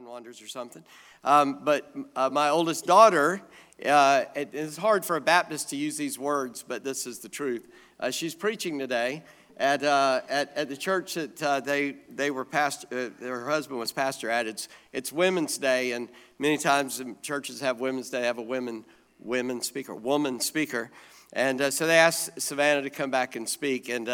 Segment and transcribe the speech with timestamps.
[0.00, 0.82] mind wanders or something.
[1.24, 3.42] Um, but uh, my oldest daughter,
[3.84, 7.28] uh, it is hard for a Baptist to use these words, but this is the
[7.28, 7.68] truth.
[7.98, 9.22] Uh, she's preaching today
[9.58, 13.78] at, uh, at, at the church that uh, they, they were pastor, uh, her husband
[13.78, 14.46] was pastor at.
[14.46, 16.08] It's, it's Women's Day, and
[16.38, 18.86] many times churches have Women's Day, have a women,
[19.18, 20.90] women speaker, woman speaker.
[21.34, 23.90] And so they asked Savannah to come back and speak.
[23.90, 24.06] And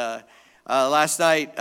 [0.68, 1.56] last night,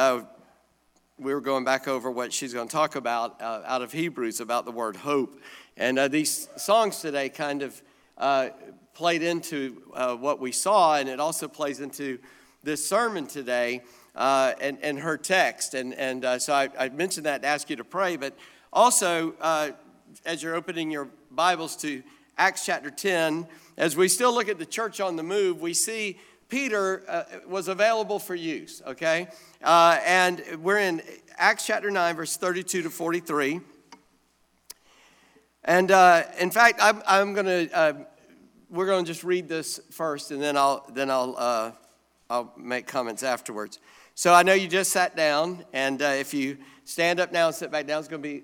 [1.18, 4.41] we were going back over what she's going to talk about uh, out of Hebrews
[4.41, 5.39] about the word hope.
[5.77, 7.81] And uh, these songs today kind of
[8.17, 8.49] uh,
[8.94, 12.20] played into uh, what we saw, and it also plays into
[12.63, 13.81] this sermon today
[14.13, 15.73] uh, and, and her text.
[15.73, 18.35] And, and uh, so I, I, mentioned that to ask you to pray, but
[18.73, 19.35] also
[20.26, 22.04] as you're opening your Bibles to
[22.38, 26.18] Acts chapter 10, as we still look at the church on the move, we see
[26.48, 29.27] Peter uh, was available for use, okay?
[29.63, 31.02] Uh, and we're in
[31.38, 33.62] Acts chapter 9, verse 32 to 43.
[35.63, 37.94] And uh, in fact, I'm, I'm going to, uh,
[38.70, 41.71] we're going to just read this first, and then I'll, then I'll, uh,
[42.29, 43.79] I'll make comments afterwards.
[44.13, 47.55] So I know you just sat down, and uh, if you stand up now and
[47.55, 48.43] sit back down, it's going to be,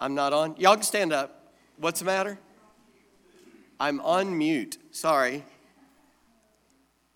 [0.00, 0.56] I'm not on.
[0.58, 1.54] Y'all can stand up.
[1.76, 2.38] What's the matter?
[3.78, 4.78] I'm on mute.
[4.90, 5.44] Sorry.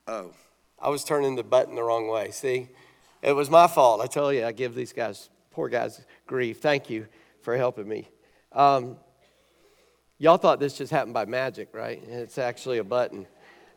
[0.06, 0.32] Oh,
[0.78, 2.30] I was turning the button the wrong way.
[2.30, 2.68] See,
[3.22, 4.02] it was my fault.
[4.02, 6.60] I tell you, I give these guys, poor guys, grief.
[6.60, 7.06] Thank you
[7.40, 8.08] for helping me.
[8.52, 8.98] Um,
[10.18, 12.02] y'all thought this just happened by magic, right?
[12.06, 13.26] It's actually a button.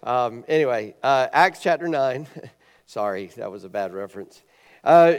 [0.04, 2.28] Um, anyway, uh, Acts chapter 9.
[2.88, 4.44] Sorry, that was a bad reference.
[4.84, 5.14] Uh,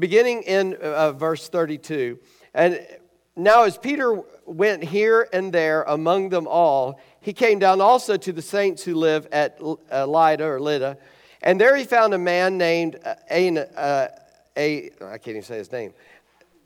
[0.00, 2.18] beginning in uh, verse 32.
[2.54, 2.84] And
[3.36, 8.32] now, as Peter went here and there among them all, he came down also to
[8.32, 10.96] the saints who live at uh, Lydda or Lydda.
[11.42, 14.08] And there he found a man named uh, uh,
[14.56, 15.94] a, I can't even say his name,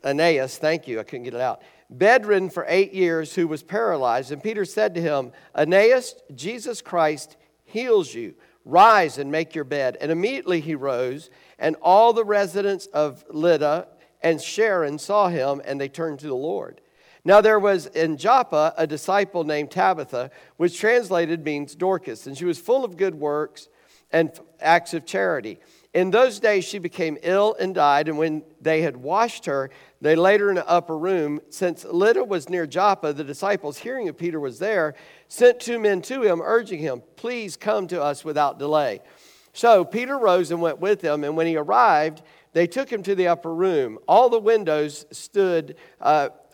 [0.03, 4.31] Aeneas, thank you, I couldn't get it out, bedridden for eight years, who was paralyzed.
[4.31, 8.35] And Peter said to him, Aeneas, Jesus Christ heals you.
[8.65, 9.97] Rise and make your bed.
[10.01, 11.29] And immediately he rose,
[11.59, 13.87] and all the residents of Lydda
[14.21, 16.81] and Sharon saw him, and they turned to the Lord.
[17.27, 22.45] Now there was in Joppa a disciple named Tabitha, which translated means Dorcas, and she
[22.45, 23.67] was full of good works
[24.11, 24.31] and
[24.61, 25.59] acts of charity.
[25.95, 29.71] In those days she became ill and died, and when they had washed her,
[30.01, 31.41] they laid her in an upper room.
[31.49, 34.93] Since Lydda was near Joppa, the disciples, hearing that Peter was there,
[35.27, 38.99] sent two men to him, urging him, Please come to us without delay.
[39.53, 42.21] So Peter rose and went with them, and when he arrived,
[42.51, 43.97] they took him to the upper room.
[44.05, 46.29] All the windows stood, uh,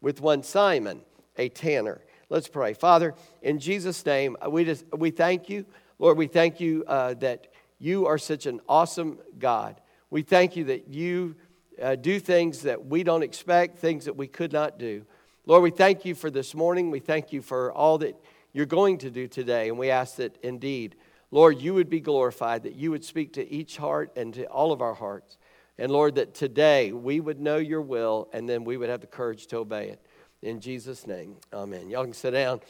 [0.00, 1.02] with one Simon,
[1.36, 2.00] a tanner.
[2.28, 2.74] Let's pray.
[2.74, 5.66] Father, in Jesus' name, we, just, we thank you.
[5.98, 9.80] Lord, we thank you uh, that you are such an awesome God.
[10.10, 11.36] We thank you that you
[11.80, 15.04] uh, do things that we don't expect, things that we could not do.
[15.46, 16.90] Lord, we thank you for this morning.
[16.90, 18.14] We thank you for all that
[18.52, 19.68] you're going to do today.
[19.68, 20.96] And we ask that indeed,
[21.30, 24.72] Lord, you would be glorified, that you would speak to each heart and to all
[24.72, 25.38] of our hearts.
[25.80, 29.06] And Lord, that today we would know your will and then we would have the
[29.06, 30.00] courage to obey it.
[30.42, 31.88] In Jesus' name, amen.
[31.88, 32.60] Y'all can sit down.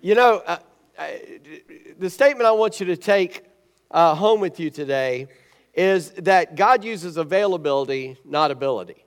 [0.00, 0.56] You know, uh,
[0.98, 1.38] I,
[1.98, 3.44] the statement I want you to take
[3.90, 5.28] uh, home with you today
[5.74, 9.04] is that God uses availability, not ability.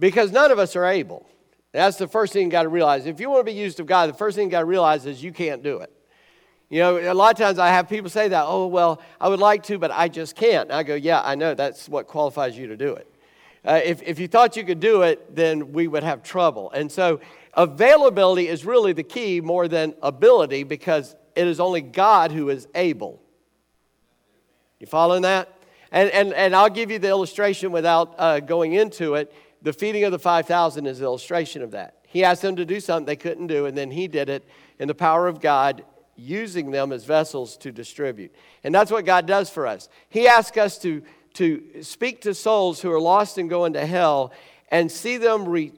[0.00, 1.28] Because none of us are able.
[1.70, 3.06] That's the first thing you got to realize.
[3.06, 5.06] If you want to be used of God, the first thing you got to realize
[5.06, 5.92] is you can't do it.
[6.70, 9.40] You know, a lot of times I have people say that, oh, well, I would
[9.40, 10.68] like to, but I just can't.
[10.68, 11.54] And I go, yeah, I know.
[11.54, 13.10] That's what qualifies you to do it.
[13.64, 16.70] Uh, if, if you thought you could do it, then we would have trouble.
[16.72, 17.20] And so
[17.54, 22.68] availability is really the key more than ability because it is only God who is
[22.74, 23.22] able.
[24.78, 25.48] You following that?
[25.90, 29.32] And, and, and I'll give you the illustration without uh, going into it.
[29.62, 31.94] The feeding of the 5,000 is an illustration of that.
[32.06, 34.46] He asked them to do something they couldn't do, and then he did it
[34.78, 35.82] in the power of God
[36.18, 38.34] using them as vessels to distribute.
[38.64, 39.88] And that's what God does for us.
[40.08, 41.02] He asks us to,
[41.34, 44.32] to speak to souls who are lost and going to hell
[44.70, 45.72] and see them re,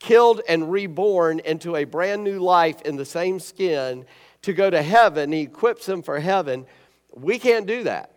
[0.00, 4.04] killed and reborn into a brand new life in the same skin
[4.42, 5.32] to go to heaven.
[5.32, 6.66] He equips them for heaven.
[7.12, 8.10] We can't do that.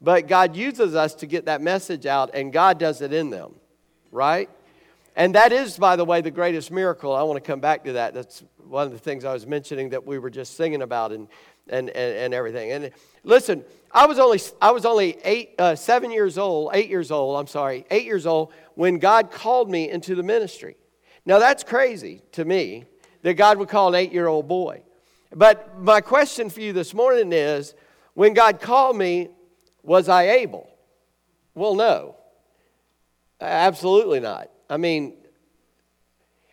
[0.00, 3.54] but God uses us to get that message out, and God does it in them,
[4.10, 4.50] right?
[5.16, 7.14] And that is, by the way, the greatest miracle.
[7.14, 8.12] I want to come back to that.
[8.12, 11.26] That's one of the things I was mentioning that we were just singing about and,
[11.68, 12.72] and, and, and everything.
[12.72, 12.90] And
[13.24, 17.40] listen, I was only, I was only eight, uh, seven years old, eight years old,
[17.40, 20.76] I'm sorry, eight years old when God called me into the ministry.
[21.24, 22.84] Now, that's crazy to me
[23.22, 24.82] that God would call an eight year old boy.
[25.34, 27.74] But my question for you this morning is
[28.12, 29.30] when God called me,
[29.82, 30.68] was I able?
[31.54, 32.16] Well, no.
[33.40, 34.50] Absolutely not.
[34.68, 35.14] I mean,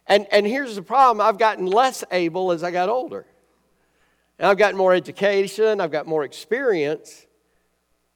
[0.07, 3.25] and, and here's the problem I've gotten less able as I got older.
[4.39, 7.27] And I've gotten more education, I've got more experience,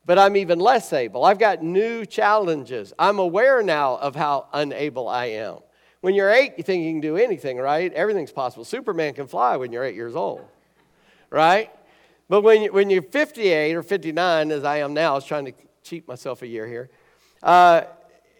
[0.05, 1.23] but I'm even less able.
[1.23, 2.93] I've got new challenges.
[2.97, 5.57] I'm aware now of how unable I am.
[6.01, 7.91] When you're eight, you think you can do anything, right?
[7.93, 8.63] Everything's possible.
[8.63, 10.45] Superman can fly when you're eight years old,
[11.29, 11.71] right?
[12.29, 15.45] But when, you, when you're 58 or 59, as I am now, I was trying
[15.45, 15.53] to
[15.83, 16.89] cheat myself a year here,
[17.41, 17.83] uh,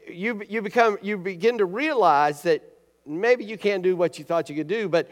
[0.10, 2.62] you, you, become, you begin to realize that
[3.06, 5.10] maybe you can't do what you thought you could do, but,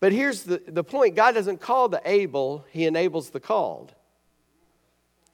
[0.00, 3.94] but here's the, the point God doesn't call the able, He enables the called.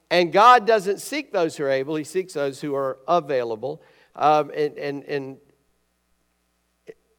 [0.09, 3.81] And God doesn't seek those who are able, He seeks those who are available
[4.15, 5.37] um, in, in, in,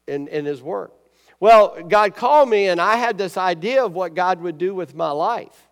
[0.07, 0.93] in, in His work.
[1.39, 4.93] Well, God called me, and I had this idea of what God would do with
[4.93, 5.67] my life.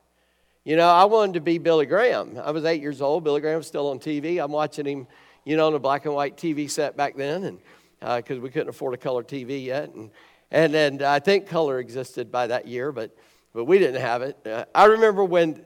[0.64, 2.40] You know, I wanted to be Billy Graham.
[2.42, 3.24] I was eight years old.
[3.24, 4.42] Billy Graham was still on TV.
[4.42, 5.08] I'm watching him,
[5.48, 7.60] you know, on a black and white TV set back then, and
[8.00, 10.12] because uh, we couldn't afford a color TV yet, and
[10.52, 13.16] and and I think color existed by that year, but
[13.54, 14.38] but we didn't have it.
[14.46, 15.64] Uh, I remember when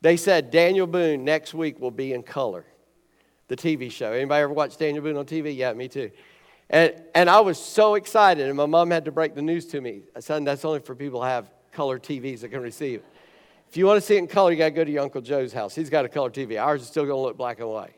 [0.00, 2.64] they said Daniel Boone next week will be in color,
[3.48, 4.12] the TV show.
[4.12, 5.56] Anybody ever watch Daniel Boone on TV?
[5.56, 6.12] Yeah, me too.
[6.70, 9.80] And, and I was so excited, and my mom had to break the news to
[9.80, 10.02] me.
[10.18, 13.00] Son, that's only for people who have color TVs that can receive.
[13.00, 13.06] It.
[13.68, 15.20] If you want to see it in color, you got to go to your Uncle
[15.20, 15.74] Joe's house.
[15.74, 16.60] He's got a color TV.
[16.60, 17.94] Ours is still going to look black and white.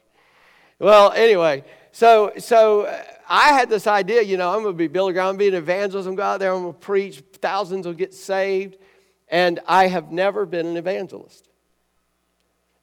[0.81, 4.87] Well, anyway, so, so uh, I had this idea, you know, I'm going to be
[4.87, 6.63] Billy Graham, I'm going to be an evangelist, I'm going to go out there, I'm
[6.63, 8.77] going to preach, thousands will get saved.
[9.31, 11.49] And I have never been an evangelist.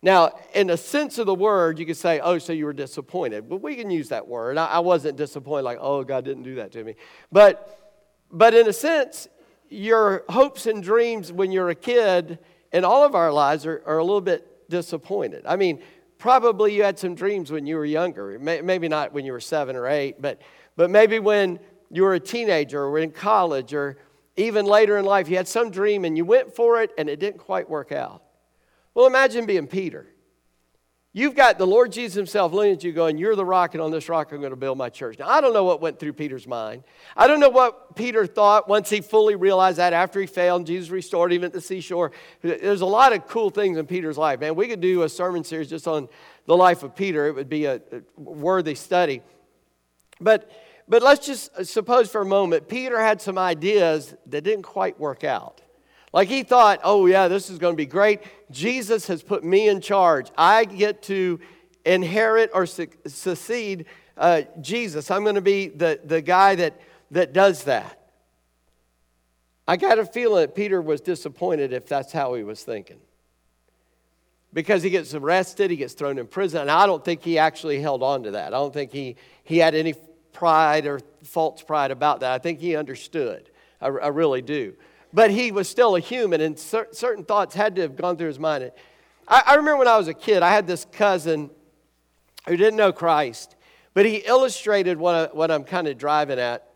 [0.02, 3.50] Now, in a sense of the word, you could say, oh, so you were disappointed.
[3.50, 4.58] But we can use that word.
[4.58, 6.96] I, I wasn't disappointed, like, oh, God didn't do that to me.
[7.32, 7.96] But,
[8.30, 9.28] but in a sense,
[9.70, 12.40] your hopes and dreams when you're a kid
[12.72, 15.44] in all of our lives are, are a little bit disappointed.
[15.48, 15.82] I mean,
[16.25, 18.39] probably you had some dreams when you were younger.
[18.39, 20.42] Maybe not when you were seven or eight, but,
[20.75, 21.60] but maybe when
[21.92, 23.98] you were a teenager or in college or
[24.36, 27.19] even later in life, you had some dream and you went for it and it
[27.19, 28.24] didn't quite work out.
[28.95, 30.07] Well, imagine being Peter.
[31.18, 33.90] You've got the Lord Jesus Himself looking at you going, You're the rock, and on
[33.90, 35.18] this rock I'm going to build my church.
[35.18, 36.84] Now, I don't know what went through Peter's mind.
[37.16, 40.68] I don't know what Peter thought once he fully realized that after he failed and
[40.68, 42.12] Jesus restored him at the seashore.
[42.42, 44.56] There's a lot of cool things in Peter's life, man.
[44.56, 46.10] We could do a sermon series just on
[46.48, 47.82] the life of Peter, it would be a
[48.18, 49.22] worthy study.
[50.20, 50.52] But,
[50.86, 55.00] but let's just uh, suppose for a moment Peter had some ideas that didn't quite
[55.00, 55.62] work out.
[56.16, 58.22] Like he thought, oh, yeah, this is going to be great.
[58.50, 60.32] Jesus has put me in charge.
[60.38, 61.42] I get to
[61.86, 63.86] inherit or succeed
[64.16, 65.12] uh, Jesus.
[65.12, 66.80] I'm going to be the, the guy that,
[67.12, 68.00] that does that.
[69.68, 73.02] I got a feeling that Peter was disappointed if that's how he was thinking.
[74.54, 77.82] Because he gets arrested, he gets thrown in prison, and I don't think he actually
[77.82, 78.54] held on to that.
[78.54, 79.96] I don't think he, he had any
[80.32, 82.32] pride or false pride about that.
[82.32, 83.50] I think he understood.
[83.82, 84.75] I, I really do
[85.15, 88.27] but he was still a human, and cer- certain thoughts had to have gone through
[88.27, 88.69] his mind.
[89.25, 91.50] I, I remember when I was a kid, I had this cousin
[92.45, 93.55] who didn't know Christ,
[93.93, 96.67] but he illustrated what, I, what I'm kind of driving at.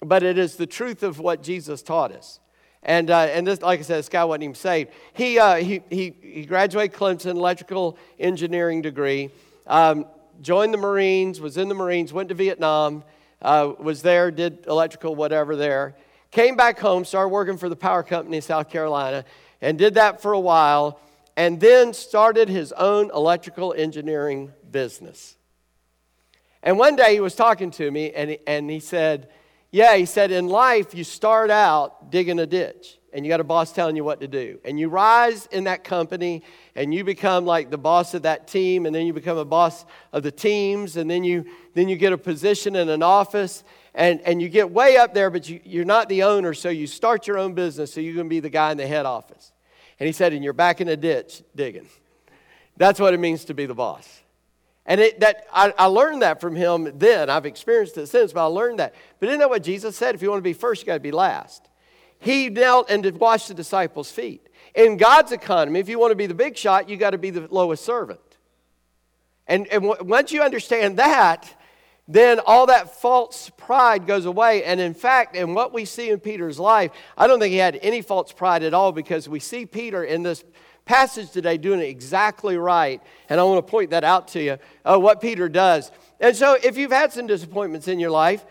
[0.00, 2.38] But it is the truth of what Jesus taught us.
[2.84, 4.92] And, uh, and this, like I said, this guy wasn't even saved.
[5.12, 9.30] He, uh, he, he, he graduated Clemson, electrical engineering degree,
[9.66, 10.06] um,
[10.40, 13.02] joined the Marines, was in the Marines, went to Vietnam,
[13.42, 15.96] uh, was there, did electrical whatever there
[16.30, 19.24] came back home, started working for the power company in South Carolina,
[19.60, 21.00] and did that for a while,
[21.36, 25.36] and then started his own electrical engineering business.
[26.62, 29.28] And one day he was talking to me, and he, and he said,
[29.70, 33.44] Yeah, he said, in life, you start out digging a ditch, and you got a
[33.44, 34.58] boss telling you what to do.
[34.64, 36.42] And you rise in that company,
[36.74, 39.86] and you become like the boss of that team, and then you become a boss
[40.12, 44.20] of the teams, and then you, then you get a position in an office, and,
[44.22, 47.26] and you get way up there, but you, you're not the owner, so you start
[47.26, 49.52] your own business, so you can be the guy in the head office.
[49.98, 51.88] And he said, and you're back in a ditch digging.
[52.76, 54.22] That's what it means to be the boss.
[54.86, 57.28] And it, that, I, I learned that from him then.
[57.28, 58.94] I've experienced it since, but I learned that.
[59.18, 60.14] But isn't that what Jesus said?
[60.14, 61.68] If you want to be first, you got to be last.
[62.18, 64.48] He knelt and washed the disciples' feet.
[64.74, 67.30] In God's economy, if you want to be the big shot, you got to be
[67.30, 68.20] the lowest servant.
[69.46, 71.54] And, and w- once you understand that,
[72.12, 74.64] then all that false pride goes away.
[74.64, 77.78] And in fact, in what we see in Peter's life, I don't think he had
[77.82, 80.42] any false pride at all because we see Peter in this
[80.84, 83.00] passage today doing it exactly right.
[83.28, 85.92] And I want to point that out to you, uh, what Peter does.
[86.18, 88.44] And so if you've had some disappointments in your life,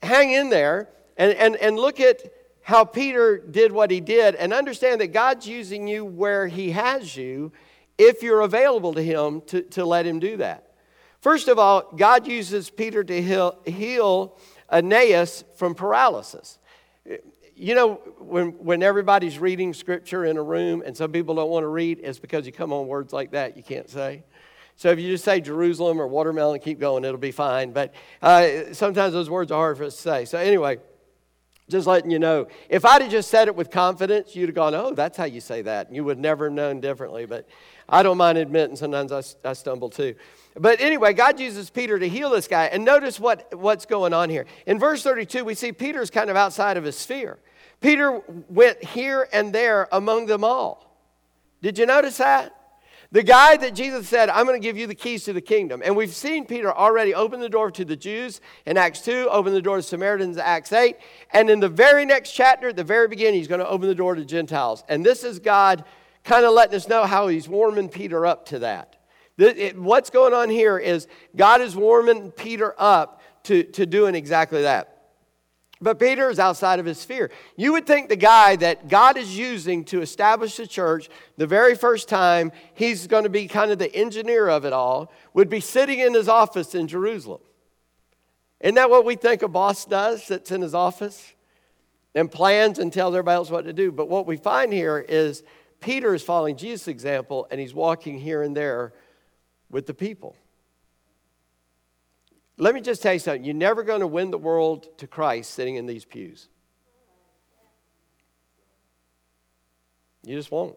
[0.00, 2.22] hang in there and, and, and look at
[2.62, 7.16] how Peter did what he did and understand that God's using you where he has
[7.16, 7.50] you
[7.98, 10.65] if you're available to him to, to let him do that.
[11.26, 14.38] First of all, God uses Peter to heal, heal
[14.70, 16.60] Aeneas from paralysis.
[17.56, 21.64] You know, when, when everybody's reading scripture in a room and some people don't want
[21.64, 24.22] to read, it's because you come on words like that you can't say.
[24.76, 27.72] So if you just say Jerusalem or watermelon, keep going, it'll be fine.
[27.72, 27.92] But
[28.22, 30.24] uh, sometimes those words are hard for us to say.
[30.26, 30.78] So anyway,
[31.68, 32.46] just letting you know.
[32.68, 35.40] If I'd have just said it with confidence, you'd have gone, oh, that's how you
[35.40, 35.88] say that.
[35.88, 37.26] And you would never have known differently.
[37.26, 37.48] But
[37.88, 40.14] I don't mind admitting sometimes I, I stumble too.
[40.58, 42.66] But anyway, God uses Peter to heal this guy.
[42.66, 44.46] And notice what, what's going on here.
[44.66, 47.38] In verse 32, we see Peter's kind of outside of his sphere.
[47.80, 50.98] Peter went here and there among them all.
[51.60, 52.52] Did you notice that?
[53.12, 55.80] The guy that Jesus said, I'm going to give you the keys to the kingdom.
[55.84, 59.52] And we've seen Peter already open the door to the Jews in Acts 2, open
[59.52, 60.96] the door to Samaritans in Acts 8.
[61.32, 63.94] And in the very next chapter, at the very beginning, he's going to open the
[63.94, 64.82] door to Gentiles.
[64.88, 65.84] And this is God
[66.26, 68.96] kind of letting us know how he's warming Peter up to that.
[69.76, 74.92] What's going on here is God is warming Peter up to, to doing exactly that.
[75.80, 77.30] But Peter is outside of his sphere.
[77.56, 81.74] You would think the guy that God is using to establish the church the very
[81.74, 85.60] first time, he's going to be kind of the engineer of it all, would be
[85.60, 87.42] sitting in his office in Jerusalem.
[88.60, 91.34] Isn't that what we think a boss does, sits in his office
[92.14, 93.92] and plans and tells everybody else what to do?
[93.92, 95.42] But what we find here is
[95.86, 98.92] Peter is following Jesus' example and he's walking here and there
[99.70, 100.34] with the people.
[102.58, 103.44] Let me just tell you something.
[103.44, 106.48] You're never going to win the world to Christ sitting in these pews.
[110.24, 110.76] You just won't.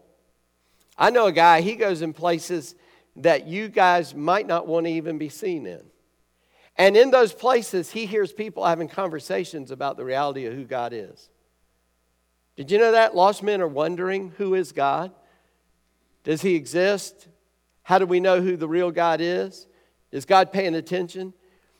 [0.95, 2.75] I know a guy, he goes in places
[3.15, 5.81] that you guys might not want to even be seen in.
[6.77, 10.93] And in those places, he hears people having conversations about the reality of who God
[10.93, 11.29] is.
[12.59, 13.15] Did you know that?
[13.15, 15.13] Lost men are wondering who is God?
[16.25, 17.29] Does he exist?
[17.83, 19.65] How do we know who the real God is?
[20.11, 21.33] Is God paying attention?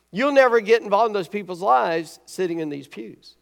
[0.10, 3.36] You'll never get involved in those people's lives sitting in these pews.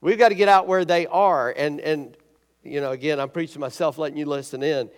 [0.00, 1.50] We've got to get out where they are.
[1.50, 2.16] And, and
[2.62, 4.88] you know, again, I'm preaching myself, letting you listen in.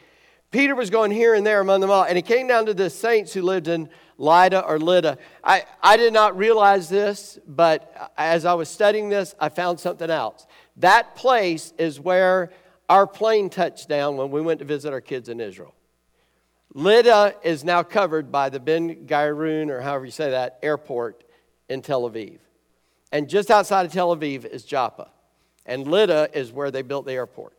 [0.51, 2.91] Peter was going here and there among them all, and he came down to the
[2.91, 5.17] saints who lived in Lydda or Lydda.
[5.43, 10.11] I, I did not realize this, but as I was studying this, I found something
[10.11, 10.47] else.
[10.77, 12.51] That place is where
[12.89, 15.75] our plane touched down when we went to visit our kids in Israel.
[16.75, 21.23] Lydda is now covered by the Ben Gurion, or however you say that, airport
[21.69, 22.39] in Tel Aviv.
[23.13, 25.11] And just outside of Tel Aviv is Joppa.
[25.65, 27.57] And Lydda is where they built the airport.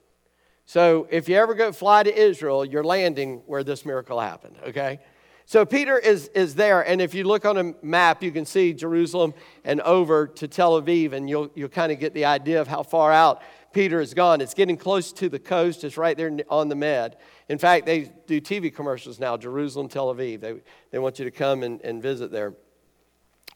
[0.66, 5.00] So if you ever go fly to Israel, you're landing where this miracle happened, okay?
[5.48, 8.74] So Peter is, is there, and if you look on a map, you can see
[8.74, 12.68] Jerusalem and over to Tel Aviv, and you'll, you'll kind of get the idea of
[12.68, 14.42] how far out Peter has gone.
[14.42, 17.18] It's getting close to the coast, it's right there on the Med.
[17.48, 20.40] In fact, they do TV commercials now, Jerusalem, Tel Aviv.
[20.40, 22.56] They, they want you to come and, and visit there.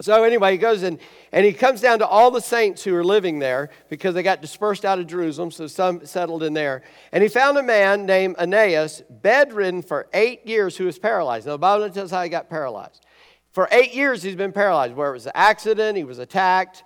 [0.01, 0.97] So, anyway, he goes in
[1.33, 4.41] and he comes down to all the saints who are living there because they got
[4.41, 6.83] dispersed out of Jerusalem, so some settled in there.
[7.11, 11.47] And he found a man named Aeneas, bedridden for eight years, who was paralyzed.
[11.47, 13.05] Now, the Bible tells how he got paralyzed.
[13.51, 16.83] For eight years, he's been paralyzed, where it was an accident, he was attacked,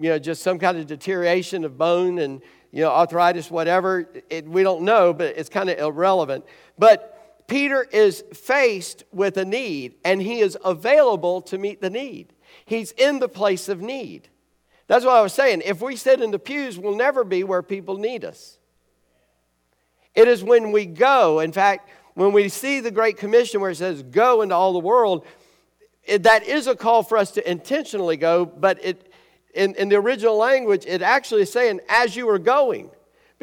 [0.00, 4.10] you know, just some kind of deterioration of bone and you know, arthritis, whatever.
[4.28, 6.44] It, we don't know, but it's kind of irrelevant.
[6.76, 7.13] But
[7.46, 12.32] Peter is faced with a need, and he is available to meet the need.
[12.64, 14.28] He's in the place of need.
[14.86, 15.62] That's what I was saying.
[15.64, 18.58] If we sit in the pews, we'll never be where people need us.
[20.14, 23.76] It is when we go, in fact, when we see the Great Commission where it
[23.76, 25.26] says, Go into all the world,
[26.04, 29.12] it, that is a call for us to intentionally go, but it,
[29.54, 32.90] in, in the original language, it actually is saying, as you are going.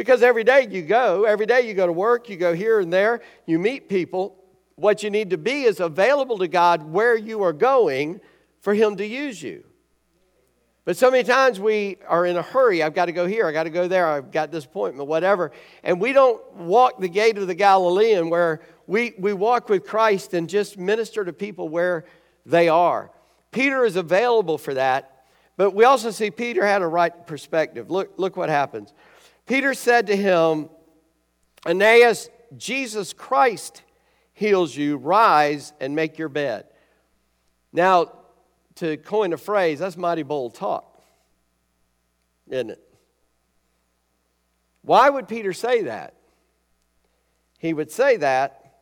[0.02, 2.92] Because every day you go, every day you go to work, you go here and
[2.92, 4.36] there, you meet people.
[4.74, 8.20] What you need to be is available to God where you are going
[8.62, 9.64] for Him to use you.
[10.86, 12.82] But so many times we are in a hurry.
[12.82, 15.52] I've got to go here, I've got to go there, I've got this appointment, whatever.
[15.84, 20.34] And we don't walk the gait of the Galilean where we, we walk with Christ
[20.34, 22.06] and just minister to people where
[22.44, 23.12] they are.
[23.52, 25.26] Peter is available for that,
[25.58, 27.92] but we also see Peter had a right perspective.
[27.92, 28.96] Look, look what happens.
[29.52, 30.70] Peter said to him,
[31.66, 33.82] Aeneas, Jesus Christ
[34.32, 34.96] heals you.
[34.96, 36.68] Rise and make your bed.
[37.74, 38.14] Now,
[38.76, 41.04] to coin a phrase, that's mighty bold talk,
[42.50, 42.82] isn't it?
[44.84, 46.14] Why would Peter say that?
[47.60, 48.74] He would say that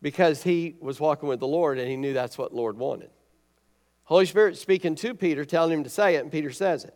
[0.00, 3.10] because he was walking with the Lord and he knew that's what the Lord wanted.
[4.04, 6.94] Holy Spirit speaking to Peter, telling him to say it, and Peter says it.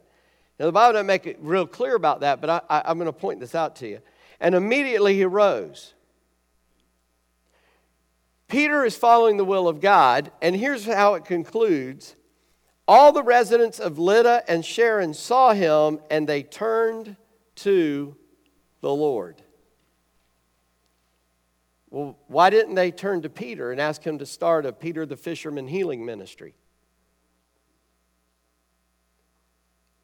[0.58, 3.06] Now, the Bible doesn't make it real clear about that, but I, I, I'm going
[3.06, 4.00] to point this out to you.
[4.40, 5.94] And immediately he rose.
[8.46, 12.14] Peter is following the will of God, and here's how it concludes
[12.87, 17.16] All the residents of Lydda and Sharon saw him, and they turned
[17.56, 18.16] to
[18.80, 19.42] the Lord.
[21.90, 25.16] Well, why didn't they turn to Peter and ask him to start a Peter the
[25.16, 26.54] Fisherman healing ministry?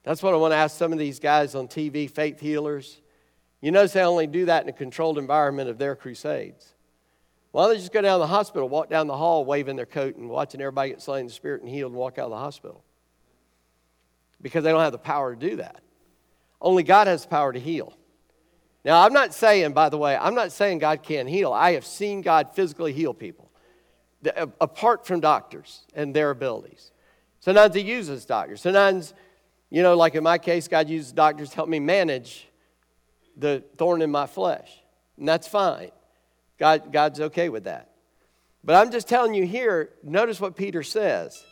[0.02, 3.00] That's what I want to ask some of these guys on TV, faith healers.
[3.60, 6.74] You notice they only do that in a controlled environment of their crusades.
[7.52, 9.86] Why don't they just go down to the hospital, walk down the hall, waving their
[9.86, 12.30] coat and watching everybody get slain in the spirit and healed and walk out of
[12.30, 12.84] the hospital?
[14.40, 15.80] Because they don't have the power to do that.
[16.60, 17.92] Only God has the power to heal.
[18.84, 21.52] Now, I'm not saying, by the way, I'm not saying God can't heal.
[21.52, 23.50] I have seen God physically heal people,
[24.60, 26.92] apart from doctors and their abilities.
[27.40, 28.62] Sometimes He uses doctors.
[28.62, 29.12] Sometimes,
[29.70, 32.48] you know, like in my case, God used doctors to help me manage
[33.36, 34.70] the thorn in my flesh.
[35.16, 35.90] And that's fine.
[36.58, 37.90] God, God's okay with that.
[38.62, 41.42] But I'm just telling you here, notice what Peter says.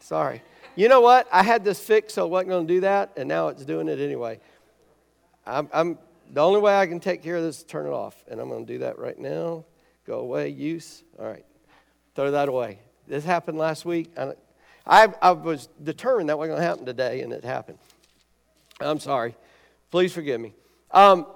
[0.00, 0.42] Sorry.
[0.74, 1.28] You know what?
[1.30, 3.88] I had this fixed, so I wasn't going to do that, and now it's doing
[3.88, 4.40] it anyway.
[5.46, 5.98] I'm, I'm,
[6.32, 8.24] the only way I can take care of this is turn it off.
[8.28, 9.64] And I'm going to do that right now.
[10.06, 11.04] Go away, use.
[11.18, 11.44] All right.
[12.14, 12.80] Throw that away.
[13.06, 14.10] This happened last week.
[14.18, 14.32] I,
[14.86, 17.78] I I was determined that wasn't going to happen today, and it happened.
[18.80, 19.34] I'm sorry.
[19.90, 20.54] Please forgive me.
[20.90, 21.26] Um,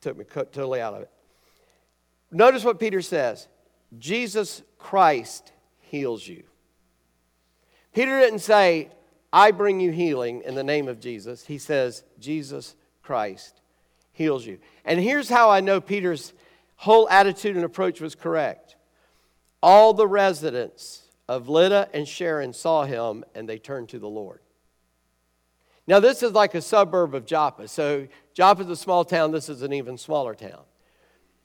[0.00, 1.10] took me totally out of it.
[2.30, 3.48] Notice what Peter says
[3.98, 6.44] Jesus Christ heals you.
[7.92, 8.90] Peter didn't say,
[9.32, 11.46] I bring you healing in the name of Jesus.
[11.46, 13.60] He says, Jesus Christ
[14.12, 14.58] heals you.
[14.84, 16.32] And here's how I know Peter's
[16.76, 18.76] whole attitude and approach was correct.
[19.62, 24.40] All the residents of Lydda and Sharon saw him and they turned to the Lord.
[25.86, 27.68] Now, this is like a suburb of Joppa.
[27.68, 30.62] So, Joppa is a small town, this is an even smaller town.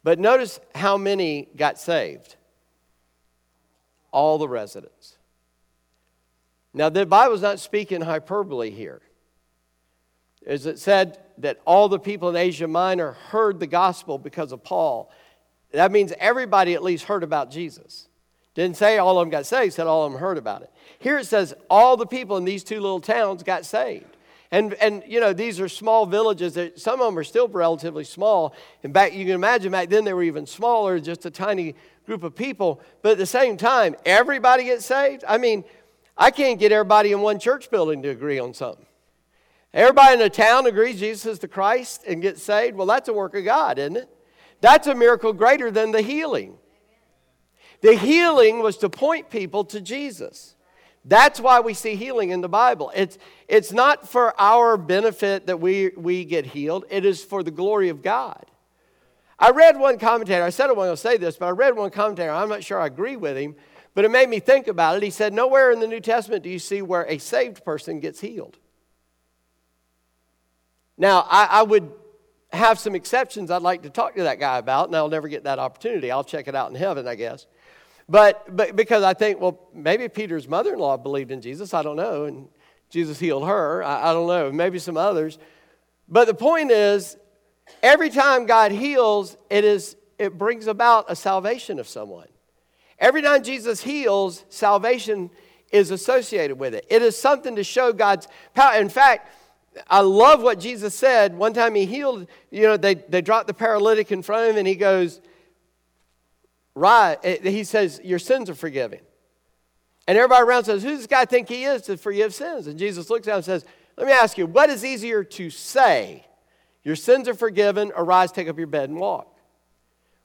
[0.04, 2.38] But notice how many got saved
[4.12, 5.18] all the residents.
[6.74, 9.02] Now, the Bible's not speaking hyperbole here.
[10.46, 14.64] As it said that all the people in Asia Minor heard the gospel because of
[14.64, 15.12] Paul.
[15.72, 18.09] That means everybody at least heard about Jesus.
[18.60, 20.72] Didn't say all of them got saved, said all of them heard about it.
[21.00, 24.18] Here it says all the people in these two little towns got saved.
[24.52, 26.56] And, and you know, these are small villages.
[26.56, 28.54] That, some of them are still relatively small.
[28.84, 31.74] And back, you can imagine back then they were even smaller, just a tiny
[32.06, 32.82] group of people.
[33.02, 35.24] But at the same time, everybody gets saved.
[35.26, 35.64] I mean,
[36.18, 38.86] I can't get everybody in one church building to agree on something.
[39.74, 42.76] Everybody in the town agrees Jesus is the Christ and gets saved.
[42.76, 44.10] Well, that's a work of God, isn't it?
[44.60, 46.58] That's a miracle greater than the healing.
[47.82, 50.56] The healing was to point people to Jesus.
[51.06, 52.92] That's why we see healing in the Bible.
[52.94, 57.52] It's, it's not for our benefit that we, we get healed, it is for the
[57.52, 58.46] glory of God.
[59.42, 61.76] I read one commentator, I said I wasn't going to say this, but I read
[61.76, 63.56] one commentator, I'm not sure I agree with him,
[63.96, 65.04] but it made me think about it.
[65.04, 68.20] He said, Nowhere in the New Testament do you see where a saved person gets
[68.20, 68.58] healed.
[70.98, 71.90] Now, I, I would
[72.52, 75.46] have some exceptions I'd like to talk to that guy about, and I'll never get
[75.46, 76.12] that opportunity.
[76.12, 77.46] I'll check it out in heaven, I guess.
[78.10, 81.84] But, but because I think, well, maybe Peter's mother in law believed in Jesus, I
[81.84, 82.48] don't know, and
[82.90, 85.38] Jesus healed her, I, I don't know, maybe some others.
[86.08, 87.18] But the point is,
[87.84, 92.28] every time God heals, it, is, it brings about a salvation of someone.
[92.98, 95.30] Every time Jesus heals, salvation
[95.72, 96.88] is associated with it.
[96.90, 98.80] It is something to show God's power.
[98.82, 99.32] In fact,
[99.88, 101.38] I love what Jesus said.
[101.38, 104.58] One time he healed, you know, they, they dropped the paralytic in front of him
[104.58, 105.22] and he goes,
[106.76, 107.18] Right.
[107.24, 109.00] Eh, eh, he says, Your sins are forgiven.
[110.08, 112.68] And everybody around says, Who does this guy think he is to forgive sins?
[112.68, 113.66] And Jesus looks at him and says,
[113.98, 116.26] Let me ask you, what is easier to say?
[116.84, 119.38] Your sins are forgiven, arise, take up your bed, and walk.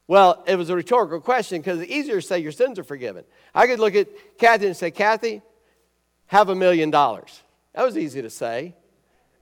[0.07, 3.25] Well, it was a rhetorical question because it's easier to say your sins are forgiven.
[3.55, 5.43] I could look at Kathy and say, Kathy,
[6.27, 7.43] have a million dollars.
[7.75, 8.75] That was easy to say.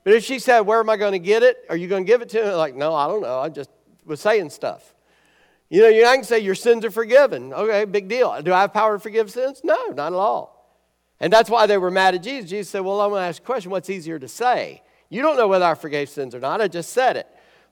[0.05, 1.59] But if she said, Where am I going to get it?
[1.69, 2.51] Are you going to give it to me?
[2.51, 3.39] Like, no, I don't know.
[3.39, 3.71] I just
[4.05, 4.92] was saying stuff.
[5.73, 7.55] You know, you can say your sins are forgiven.
[7.55, 8.43] Okay, big deal.
[8.43, 9.63] Do I have power to forgive sins?
[9.65, 10.77] No, not at all.
[11.19, 12.51] And that's why they were mad at Jesus.
[12.51, 13.71] Jesus said, Well, I'm going to ask a question.
[13.71, 14.83] What's easier to say?
[15.09, 16.61] You don't know whether I forgave sins or not.
[16.61, 17.27] I just said it.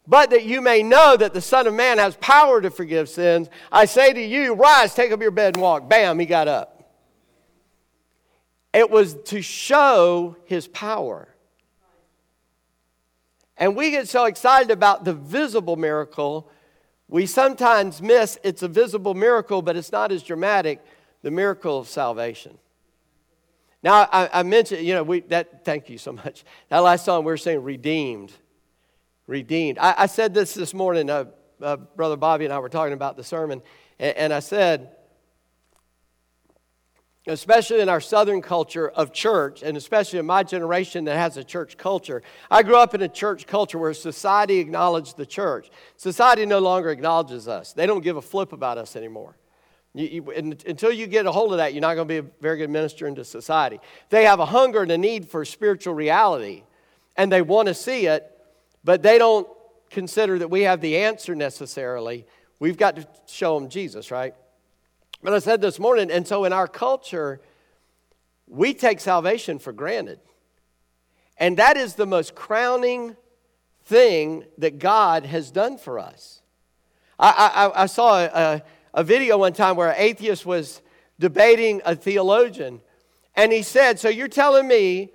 [0.07, 3.51] But that you may know that the Son of Man has power to forgive sins,
[3.71, 5.87] I say to you, rise, take up your bed and walk.
[5.87, 6.95] Bam, he got up.
[8.73, 11.29] It was to show his power.
[13.59, 16.51] And we get so excited about the visible miracle,
[17.11, 20.81] we sometimes miss it's a visible miracle, but it's not as dramatic
[21.23, 22.57] the miracle of salvation.
[23.83, 26.45] Now, I, I mentioned, you know, we, that, thank you so much.
[26.69, 28.33] That last song we were saying redeemed.
[29.27, 29.79] Redeemed.
[29.79, 31.25] I, I said this this morning, uh,
[31.61, 33.63] uh, Brother Bobby and I were talking about the sermon,
[33.99, 34.91] and, and I said,
[37.31, 41.45] especially in our southern culture of church, and especially in my generation that has a
[41.45, 42.23] church culture.
[42.51, 45.71] I grew up in a church culture where society acknowledged the church.
[45.97, 49.37] Society no longer acknowledges us, they don't give a flip about us anymore.
[49.95, 50.31] You, you,
[50.67, 52.71] until you get a hold of that, you're not going to be a very good
[52.71, 53.81] minister into society.
[54.09, 56.63] They have a hunger and a need for spiritual reality,
[57.17, 58.31] and they want to see it,
[58.85, 59.49] but they don't
[59.89, 62.27] consider that we have the answer necessarily.
[62.61, 64.35] We've got to show them Jesus, right?
[65.23, 67.41] But I said this morning, and so in our culture,
[68.47, 70.19] we take salvation for granted.
[71.37, 73.17] And that is the most crowning
[73.85, 76.43] thing that God has done for us.
[77.19, 78.63] I, I, I saw a,
[78.95, 80.81] a video one time where an atheist was
[81.19, 82.81] debating a theologian,
[83.37, 85.11] and he said, So you're telling me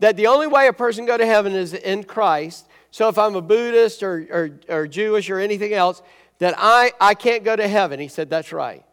[0.00, 2.66] that the only way a person go to heaven is in Christ.
[2.90, 6.02] So if I'm a Buddhist or, or, or Jewish or anything else,
[6.38, 8.00] that I, I can't go to heaven.
[8.00, 8.84] He said, That's right.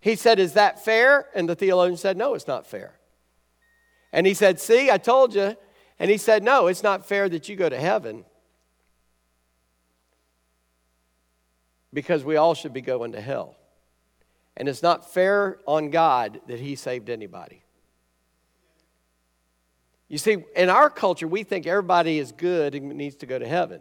[0.00, 1.26] He said, Is that fair?
[1.34, 2.94] And the theologian said, No, it's not fair.
[4.12, 5.56] And he said, See, I told you.
[5.98, 8.24] And he said, No, it's not fair that you go to heaven
[11.92, 13.56] because we all should be going to hell.
[14.56, 17.62] And it's not fair on God that he saved anybody.
[20.08, 23.46] You see, in our culture, we think everybody is good and needs to go to
[23.46, 23.80] heaven.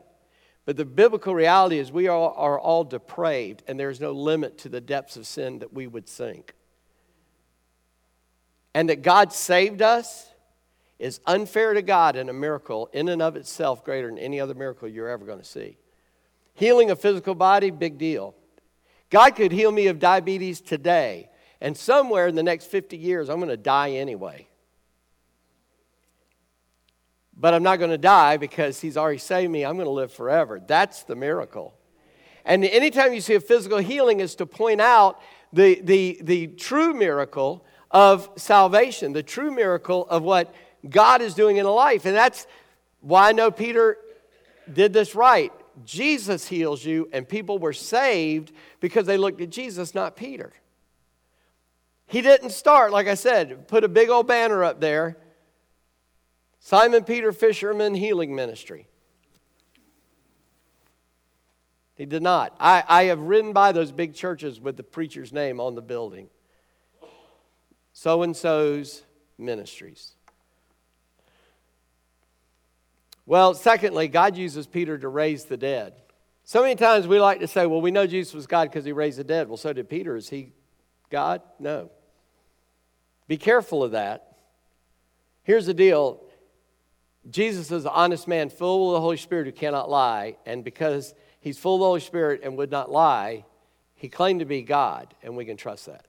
[0.69, 4.69] But the biblical reality is we are, are all depraved, and there's no limit to
[4.69, 6.53] the depths of sin that we would sink.
[8.75, 10.29] And that God saved us
[10.99, 14.53] is unfair to God and a miracle in and of itself greater than any other
[14.53, 15.79] miracle you're ever going to see.
[16.53, 18.35] Healing a physical body, big deal.
[19.09, 23.37] God could heal me of diabetes today, and somewhere in the next 50 years, I'm
[23.37, 24.48] going to die anyway
[27.39, 29.65] but I'm not going to die because he's already saved me.
[29.65, 30.61] I'm going to live forever.
[30.65, 31.73] That's the miracle.
[32.43, 35.21] And anytime you see a physical healing is to point out
[35.53, 40.53] the, the, the true miracle of salvation, the true miracle of what
[40.87, 42.05] God is doing in a life.
[42.05, 42.45] And that's
[42.99, 43.97] why I know Peter
[44.71, 45.53] did this right.
[45.85, 50.51] Jesus heals you, and people were saved because they looked at Jesus, not Peter.
[52.05, 55.15] He didn't start, like I said, put a big old banner up there
[56.69, 58.85] Simon Peter Fisherman Healing Ministry.
[61.95, 62.55] He did not.
[62.59, 66.29] I, I have ridden by those big churches with the preacher's name on the building.
[67.91, 69.01] So and so's
[69.35, 70.11] ministries.
[73.25, 75.93] Well, secondly, God uses Peter to raise the dead.
[76.43, 78.91] So many times we like to say, well, we know Jesus was God because he
[78.91, 79.47] raised the dead.
[79.47, 80.15] Well, so did Peter.
[80.15, 80.51] Is he
[81.09, 81.41] God?
[81.57, 81.89] No.
[83.27, 84.37] Be careful of that.
[85.41, 86.28] Here's the deal
[87.29, 90.37] Jesus is an honest man, full of the Holy Spirit who cannot lie.
[90.45, 93.45] And because he's full of the Holy Spirit and would not lie,
[93.95, 96.05] he claimed to be God, and we can trust that.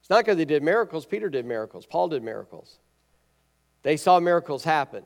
[0.00, 1.06] It's not because he did miracles.
[1.06, 1.86] Peter did miracles.
[1.86, 2.78] Paul did miracles.
[3.82, 5.04] They saw miracles happen.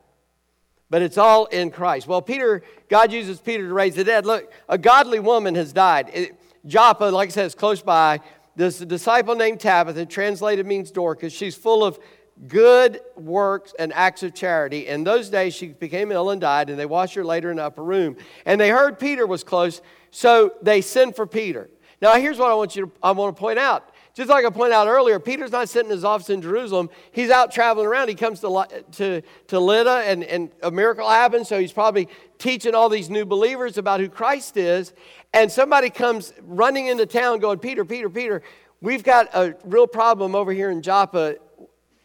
[0.89, 2.07] But it's all in Christ.
[2.07, 4.25] Well, Peter, God uses Peter to raise the dead.
[4.25, 6.09] Look, a godly woman has died.
[6.13, 8.19] It, Joppa, like I said, is close by.
[8.55, 11.31] This disciple named Tabitha, translated means Dorcas.
[11.31, 11.97] She's full of
[12.47, 14.87] good works and acts of charity.
[14.87, 17.63] In those days, she became ill and died, and they washed her later in the
[17.63, 18.17] upper room.
[18.45, 21.69] And they heard Peter was close, so they sent for Peter.
[22.01, 23.89] Now, here's what I want you to, I want to point out.
[24.13, 26.89] Just like I pointed out earlier, Peter's not sitting in his office in Jerusalem.
[27.11, 28.09] He's out traveling around.
[28.09, 32.75] He comes to, to, to Lydda, and, and a miracle happens, so he's probably teaching
[32.75, 34.93] all these new believers about who Christ is.
[35.33, 38.41] And somebody comes running into town going, Peter, Peter, Peter,
[38.81, 41.37] we've got a real problem over here in Joppa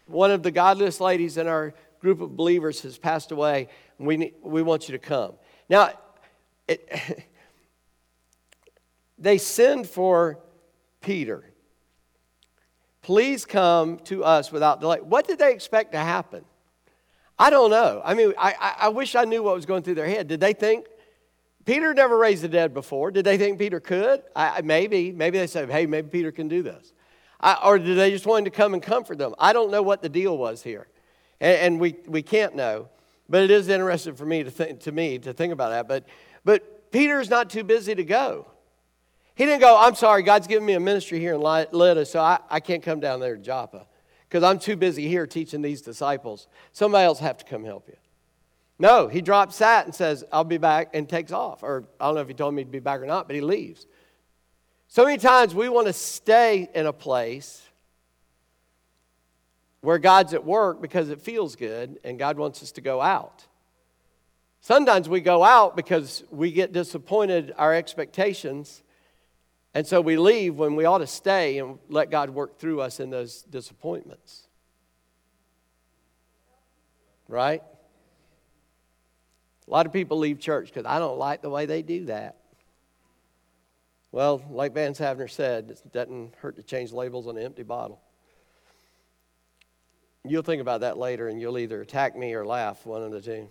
[0.07, 3.69] one of the godless ladies in our group of believers has passed away.
[3.99, 5.35] We, we want you to come.
[5.69, 5.91] Now,
[6.69, 6.89] it,
[9.19, 10.39] they send for
[11.01, 11.45] Peter.
[13.03, 14.99] Please come to us without delay.
[15.01, 16.45] What did they expect to happen?
[17.39, 18.01] I don't know.
[18.05, 20.27] I mean, I, I wish I knew what was going through their head.
[20.27, 20.87] Did they think
[21.65, 23.11] Peter never raised the dead before?
[23.11, 24.23] Did they think Peter could?
[24.35, 25.13] I, maybe.
[25.13, 26.95] Maybe they said, hey, maybe Peter can do this.
[27.41, 29.35] I, or did they just want to come and comfort them?
[29.39, 30.87] I don't know what the deal was here.
[31.41, 32.89] And, and we, we can't know.
[33.29, 35.89] But it is interesting for me to, think, to me to think about that.
[35.89, 36.07] But
[36.45, 38.47] But Peter's not too busy to go.
[39.35, 42.39] He didn't go, I'm sorry, God's given me a ministry here in Lydda, so I,
[42.49, 43.87] I can't come down there to Joppa
[44.29, 46.47] because I'm too busy here teaching these disciples.
[46.73, 47.97] Somebody else have to come help you.
[48.79, 51.63] No, he drops that and says, I'll be back and takes off.
[51.63, 53.43] Or I don't know if he told me to be back or not, but he
[53.43, 53.87] leaves.
[54.89, 57.63] So many times we want to stay in a place
[59.81, 63.47] where God's at work because it feels good and God wants us to go out.
[64.61, 68.83] Sometimes we go out because we get disappointed, our expectations,
[69.75, 72.99] and so we leave when we ought to stay and let God work through us
[72.99, 74.49] in those disappointments.
[77.29, 77.63] Right?
[79.67, 82.37] A lot of people leave church because I don't like the way they do that.
[84.17, 88.01] Well, like Vance Havner said, it doesn't hurt to change labels on an empty bottle.
[90.25, 93.21] You'll think about that later and you'll either attack me or laugh, one of the
[93.21, 93.51] two.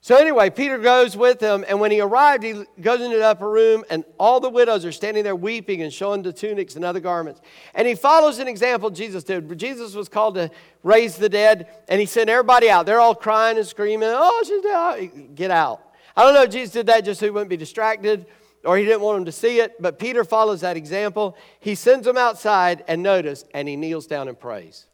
[0.00, 3.50] So, anyway, Peter goes with him, and when he arrived, he goes into the upper
[3.50, 7.00] room, and all the widows are standing there weeping and showing the tunics and other
[7.00, 7.40] garments.
[7.74, 9.58] And he follows an example Jesus did.
[9.58, 10.52] Jesus was called to
[10.84, 12.86] raise the dead, and he sent everybody out.
[12.86, 15.34] They're all crying and screaming, Oh, she's dead.
[15.34, 15.82] Get out.
[16.16, 18.26] I don't know if Jesus did that just so he wouldn't be distracted
[18.64, 21.36] or he didn't want them to see it, but Peter follows that example.
[21.60, 24.86] He sends them outside, and notice, and he kneels down and prays.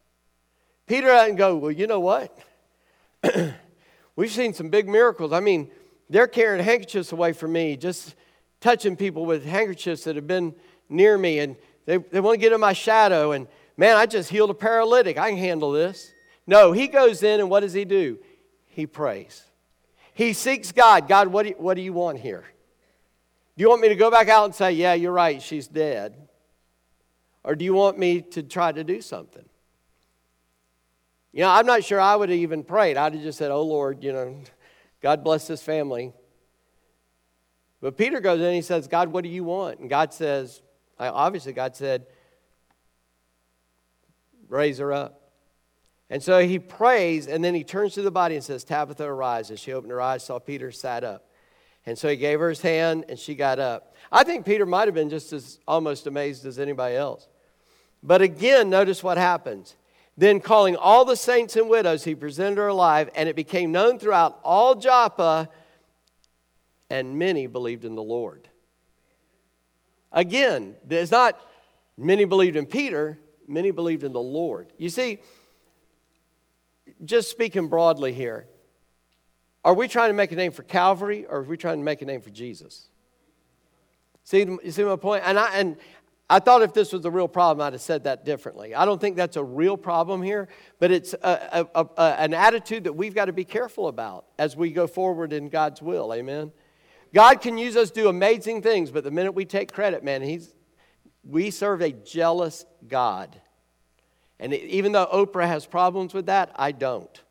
[0.87, 2.37] Peter doesn't go, Well, you know what?
[4.17, 5.33] We've seen some big miracles.
[5.33, 5.71] I mean,
[6.11, 8.15] they're carrying handkerchiefs away from me, just
[8.61, 10.55] touching people with handkerchiefs that have been
[10.89, 13.33] near me, and they, they want to get in my shadow.
[13.33, 15.19] And man, I just healed a paralytic.
[15.19, 16.13] I can handle this.
[16.47, 18.19] No, he goes in, and what does he do?
[18.67, 19.45] He prays.
[20.15, 21.07] He seeks God.
[21.07, 22.45] God, what do you, what do you want here?
[23.59, 26.15] Do you want me to go back out and say, Yeah, you're right, she's dead?
[27.43, 29.45] Or do you want me to try to do something?
[31.33, 32.97] You know, I'm not sure I would have even prayed.
[32.97, 34.37] I'd have just said, Oh Lord, you know,
[35.03, 36.13] God bless this family.
[37.81, 39.81] But Peter goes in and he says, God, what do you want?
[39.81, 40.63] And God says,
[40.99, 42.07] obviously, God said,
[44.49, 45.33] raise her up.
[46.11, 49.51] And so he prays, and then he turns to the body and says, Tabitha, arise.
[49.51, 51.28] As she opened her eyes, saw Peter sat up.
[51.89, 53.95] And so he gave her his hand, and she got up.
[54.13, 57.27] I think Peter might have been just as almost amazed as anybody else.
[58.03, 59.75] But again, notice what happens.
[60.15, 63.99] Then, calling all the saints and widows, he presented her alive, and it became known
[63.99, 65.49] throughout all Joppa,
[66.91, 68.51] and many believed in the Lord.
[70.13, 71.41] Again, there's not
[71.97, 74.71] many believed in Peter, many believed in the Lord.
[74.77, 75.21] You see,
[77.03, 78.47] just speaking broadly here,
[79.69, 82.01] are we trying to make a name for Calvary or are we trying to make
[82.01, 82.89] a name for Jesus?
[84.25, 85.25] See, you see my point?
[85.27, 85.77] And I, and
[86.31, 88.75] I thought if this was a real problem, I'd have said that differently.
[88.75, 92.85] I don't think that's a real problem here, but it's a, a, a, an attitude
[92.85, 96.15] that we've got to be careful about as we go forward in God's will.
[96.15, 96.51] Amen.
[97.13, 100.23] God can use us to do amazing things, but the minute we take credit, man,
[100.23, 100.55] he's,
[101.23, 103.39] we serve a jealous God.
[104.41, 107.23] And even though Oprah has problems with that, I don't.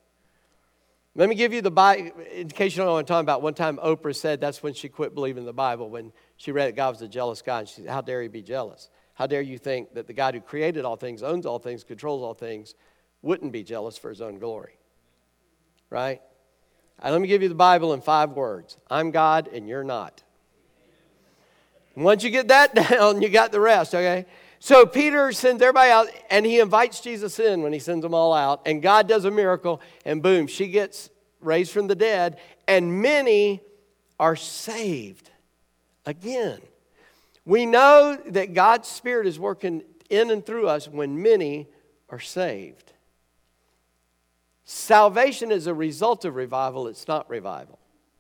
[1.18, 3.42] Let me give you the Bible, in case you don't know what I'm talking about.
[3.42, 6.76] One time Oprah said that's when she quit believing the Bible, when she read that
[6.76, 7.62] God was a jealous God.
[7.62, 8.92] And she said, How dare you be jealous?
[9.16, 12.22] How dare you think that the God who created all things, owns all things, controls
[12.22, 12.76] all things,
[13.24, 14.78] wouldn't be jealous for his own glory?
[15.90, 16.22] Right?
[17.04, 20.22] Right, let me give you the Bible in five words I'm God and you're not.
[21.96, 24.28] once you get that down, you got the rest, okay?
[24.60, 28.34] So Peter sends everybody out and he invites Jesus in when he sends them all
[28.34, 28.62] out.
[28.66, 31.10] And God does a miracle, and boom, she gets
[31.42, 33.62] raised from the dead, and many
[34.20, 35.30] are saved
[36.06, 36.60] again.
[37.46, 41.68] We know that God's Spirit is working in and through us when many
[42.10, 42.94] are saved.
[44.66, 47.80] Salvation is a result of revival, it's not revival.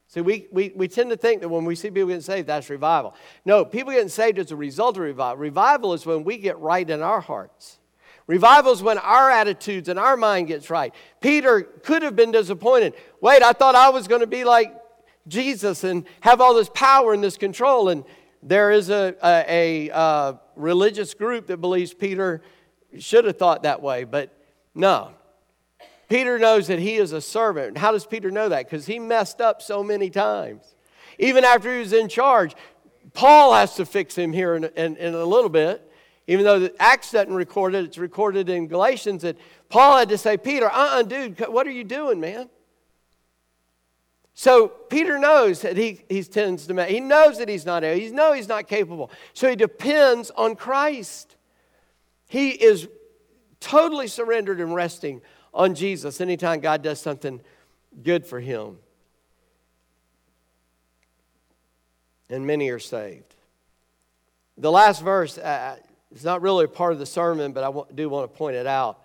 [0.09, 2.69] See, we, we, we tend to think that when we see people getting saved, that's
[2.69, 3.13] revival.
[3.43, 5.37] No, people getting saved is a result of revival.
[5.37, 7.79] Revival is when we get right in our hearts.
[8.25, 10.93] Revival is when our attitudes and our mind gets right.
[11.19, 12.93] Peter could have been disappointed.
[13.21, 14.73] Wait, I thought I was going to be like
[15.27, 17.89] Jesus and have all this power and this control.
[17.89, 18.05] And
[18.41, 22.41] there is a, a, a uh, religious group that believes Peter
[22.97, 24.33] should have thought that way, but
[24.73, 25.11] no.
[26.07, 27.77] Peter knows that he is a servant.
[27.77, 28.65] How does Peter know that?
[28.65, 30.75] Because he messed up so many times.
[31.19, 32.55] Even after he was in charge,
[33.13, 35.83] Paul has to fix him here in, in, in a little bit.
[36.27, 39.37] Even though the Acts doesn't record it, it's recorded in Galatians that
[39.69, 42.49] Paul had to say, Peter, uh uh-uh, uh dude, what are you doing, man?
[44.33, 47.99] So Peter knows that he, he tends to, he knows that he's not able.
[47.99, 49.09] He knows he's not capable.
[49.33, 51.35] So he depends on Christ.
[52.27, 52.87] He is
[53.59, 55.21] totally surrendered and resting
[55.57, 57.41] on Jesus anytime God does something
[58.01, 58.77] good for him.
[62.29, 63.35] and many are saved.
[64.57, 65.77] The last verse uh,
[66.13, 68.67] is not really a part of the sermon, but I do want to point it
[68.67, 69.03] out.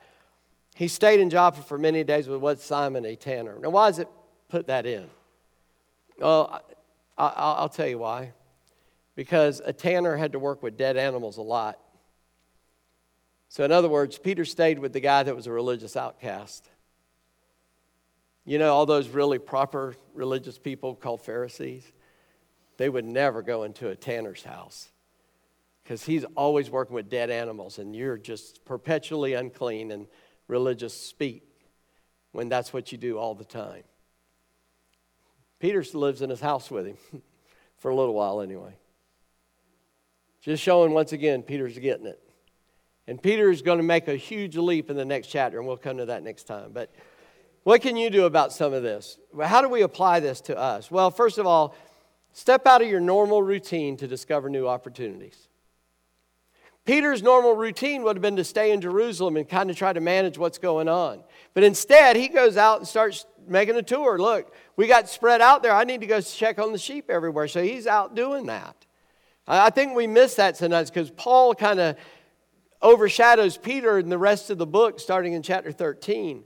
[0.75, 3.59] He stayed in Joppa for many days with what Simon a tanner.
[3.61, 4.09] Now, why does it
[4.49, 5.09] put that in?
[6.19, 6.63] Well,
[7.19, 8.33] I, will tell you why.
[9.15, 11.79] Because a tanner had to work with dead animals a lot.
[13.53, 16.71] So, in other words, Peter stayed with the guy that was a religious outcast.
[18.47, 21.85] You know, all those really proper religious people called Pharisees,
[22.79, 24.91] they would never go into a tanner's house
[25.85, 30.07] because he's always working with dead animals and you're just perpetually unclean and
[30.49, 31.43] religious speak
[32.31, 33.83] when that's what you do all the time.
[35.59, 36.97] Peter lives in his house with him
[37.77, 38.75] for a little while anyway.
[40.41, 42.19] Just showing once again, Peter's getting it.
[43.09, 45.77] And Peter is going to make a huge leap in the next chapter, and we'll
[45.77, 46.71] come to that next time.
[46.73, 46.91] But
[47.65, 49.19] what can you do about some of this?
[49.41, 50.91] How do we apply this to us?
[50.91, 51.75] Well, first of all,
[52.33, 55.49] step out of your normal routine to discover new opportunities.
[56.85, 60.01] Peter's normal routine would have been to stay in Jerusalem and kind of try to
[60.01, 61.23] manage what's going on.
[61.55, 64.19] But instead, he goes out and starts making a tour.
[64.19, 65.73] Look, we got spread out there.
[65.73, 67.47] I need to go check on the sheep everywhere.
[67.47, 68.75] So he's out doing that.
[69.47, 71.97] I think we miss that sometimes because Paul kind of
[72.83, 76.45] overshadows Peter in the rest of the book, starting in chapter 13.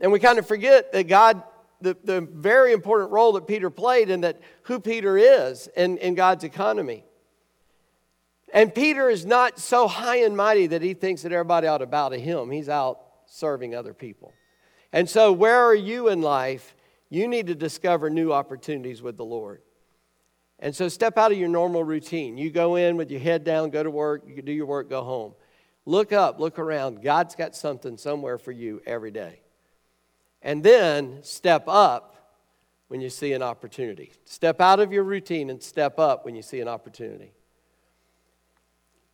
[0.00, 1.42] And we kind of forget that God,
[1.80, 6.14] the, the very important role that Peter played and that who Peter is in, in
[6.14, 7.04] God's economy.
[8.52, 11.86] And Peter is not so high and mighty that he thinks that everybody ought to
[11.86, 12.50] bow to him.
[12.50, 14.32] He's out serving other people.
[14.92, 16.74] And so, where are you in life?
[17.10, 19.62] You need to discover new opportunities with the Lord.
[20.58, 22.38] And so, step out of your normal routine.
[22.38, 25.02] You go in with your head down, go to work, you do your work, go
[25.02, 25.34] home.
[25.86, 27.00] Look up, look around.
[27.00, 29.40] God's got something somewhere for you every day.
[30.42, 32.16] And then step up
[32.88, 34.12] when you see an opportunity.
[34.24, 37.32] Step out of your routine and step up when you see an opportunity.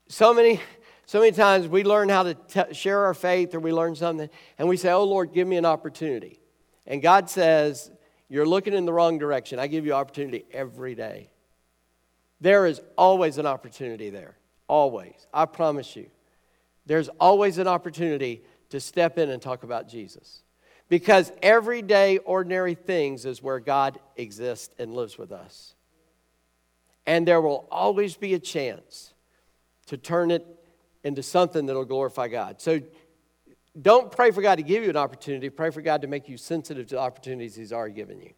[0.09, 0.61] So many,
[1.05, 4.31] so many times we learn how to t- share our faith or we learn something
[4.59, 6.39] and we say, Oh Lord, give me an opportunity.
[6.87, 7.91] And God says,
[8.29, 9.59] You're looking in the wrong direction.
[9.59, 11.31] I give you opportunity every day.
[12.41, 14.37] There is always an opportunity there.
[14.69, 15.27] Always.
[15.33, 16.11] I promise you.
[16.87, 20.43] There's always an opportunity to step in and talk about Jesus.
[20.89, 25.75] Because everyday, ordinary things is where God exists and lives with us.
[27.07, 29.15] And there will always be a chance
[29.87, 30.47] to turn it
[31.05, 32.61] into something that'll glorify God.
[32.61, 32.81] So
[33.81, 36.37] don't pray for God to give you an opportunity, pray for God to make you
[36.37, 38.33] sensitive to the opportunities He's already given you.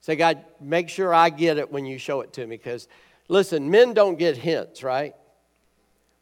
[0.00, 2.56] Say, God, make sure I get it when you show it to me.
[2.56, 2.88] Because,
[3.28, 5.14] listen, men don't get hints, right?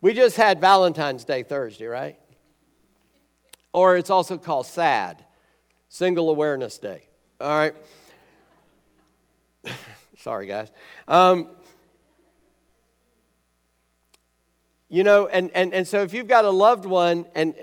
[0.04, 2.18] We just had Valentine's Day Thursday, right?
[3.72, 5.24] Or it's also called SAD,
[5.88, 7.04] Single Awareness Day.
[7.40, 7.74] All right?
[10.18, 10.70] Sorry, guys.
[11.08, 11.48] Um,
[14.90, 17.54] You know, and, and, and so if you've got a loved one and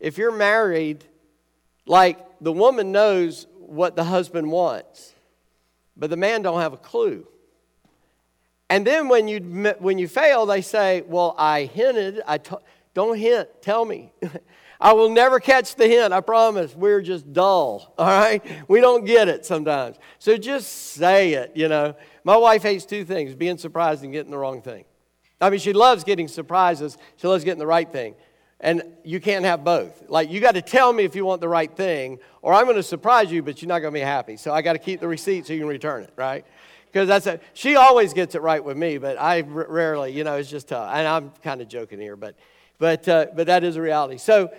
[0.00, 1.04] if you're married,
[1.84, 5.12] like the woman knows what the husband wants,
[5.98, 7.26] but the man don't have a clue.
[8.70, 9.40] And then when you,
[9.78, 12.22] when you fail, they say, Well, I hinted.
[12.26, 12.56] I t-
[12.94, 13.48] don't hint.
[13.62, 14.12] Tell me.
[14.80, 16.12] I will never catch the hint.
[16.12, 16.74] I promise.
[16.74, 17.94] We're just dull.
[17.98, 18.42] All right?
[18.68, 19.96] We don't get it sometimes.
[20.18, 21.94] So just say it, you know.
[22.24, 24.84] My wife hates two things being surprised and getting the wrong thing.
[25.40, 28.14] I mean, she loves getting surprises, she loves getting the right thing.
[28.60, 30.08] And you can't have both.
[30.08, 32.74] Like, you got to tell me if you want the right thing, or I'm going
[32.76, 34.36] to surprise you, but you're not going to be happy.
[34.36, 36.44] So I got to keep the receipt so you can return it, right?
[36.98, 40.24] Because that's a, she always gets it right with me, but I r- rarely, you
[40.24, 40.90] know, it's just tough.
[40.92, 42.34] And I'm kind of joking here, but,
[42.78, 44.18] but, uh, but that is a reality.
[44.18, 44.52] So,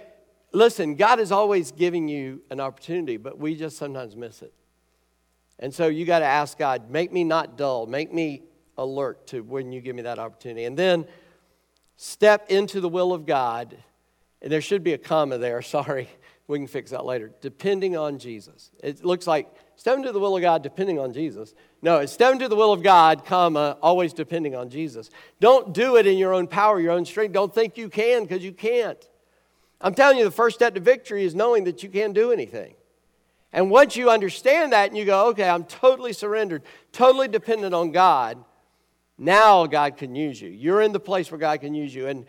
[0.53, 4.53] listen, God is always giving you an opportunity, but we just sometimes miss it.
[5.59, 8.43] And so you got to ask God, make me not dull, make me
[8.77, 10.63] alert to when you give me that opportunity.
[10.63, 11.07] And then
[11.97, 13.77] step into the will of God.
[14.41, 15.61] And there should be a comma there.
[15.61, 16.07] Sorry,
[16.47, 17.33] we can fix that later.
[17.41, 18.71] Depending on Jesus.
[18.81, 21.53] It looks like step into the will of God depending on Jesus.
[21.81, 25.09] No, it's step into the will of God, comma, always depending on Jesus.
[25.39, 27.31] Don't do it in your own power, your own strength.
[27.31, 29.07] Don't think you can because you can't.
[29.79, 32.73] I'm telling you, the first step to victory is knowing that you can't do anything.
[33.53, 37.91] And once you understand that and you go, okay, I'm totally surrendered, totally dependent on
[37.91, 38.43] God,
[39.17, 40.49] now God can use you.
[40.49, 42.07] You're in the place where God can use you.
[42.07, 42.25] And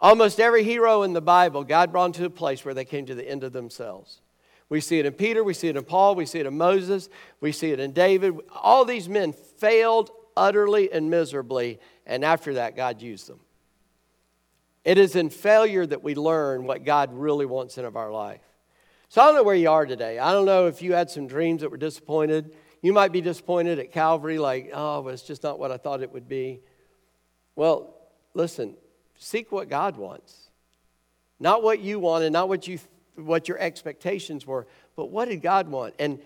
[0.00, 3.14] almost every hero in the Bible, God brought to a place where they came to
[3.14, 4.20] the end of themselves.
[4.74, 7.08] We see it in Peter, we see it in Paul, we see it in Moses,
[7.40, 8.34] we see it in David.
[8.60, 13.38] All these men failed utterly and miserably, and after that, God used them.
[14.84, 18.40] It is in failure that we learn what God really wants in of our life.
[19.10, 20.18] So I don't know where you are today.
[20.18, 22.50] I don't know if you had some dreams that were disappointed
[22.84, 26.02] You might be disappointed at Calvary, like, oh, but it's just not what I thought
[26.02, 26.60] it would be.
[27.56, 27.94] Well,
[28.34, 28.74] listen,
[29.16, 30.50] seek what God wants.
[31.40, 32.78] Not what you wanted, not what, you,
[33.16, 35.94] what your expectations were, but what did God want?
[35.98, 36.20] And,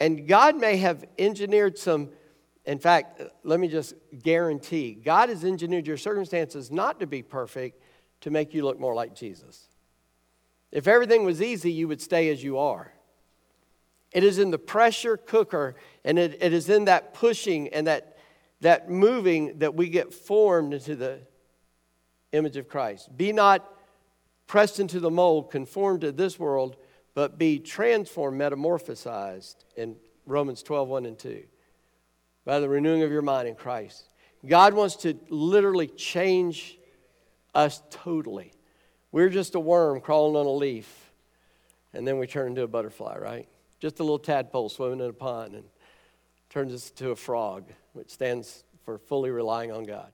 [0.00, 2.10] and God may have engineered some,
[2.64, 7.80] in fact, let me just guarantee God has engineered your circumstances not to be perfect,
[8.22, 9.68] to make you look more like Jesus.
[10.70, 12.92] If everything was easy, you would stay as you are.
[14.12, 15.74] It is in the pressure cooker
[16.04, 18.18] and it, it is in that pushing and that,
[18.60, 21.20] that moving that we get formed into the
[22.32, 23.14] image of Christ.
[23.16, 23.68] Be not
[24.52, 26.76] pressed into the mold, conformed to this world,
[27.14, 29.96] but be transformed, metamorphosized in
[30.26, 31.42] Romans 12, 1 and 2,
[32.44, 34.10] by the renewing of your mind in Christ.
[34.46, 36.78] God wants to literally change
[37.54, 38.52] us totally.
[39.10, 41.14] We're just a worm crawling on a leaf,
[41.94, 43.48] and then we turn into a butterfly, right?
[43.80, 45.64] Just a little tadpole swimming in a pond and
[46.50, 50.12] turns us into a frog, which stands for fully relying on God.